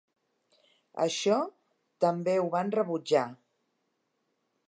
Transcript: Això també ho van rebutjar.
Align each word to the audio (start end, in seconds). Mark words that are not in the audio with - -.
Això 1.05 1.35
també 2.07 2.35
ho 2.45 2.49
van 2.57 2.73
rebutjar. 2.79 3.27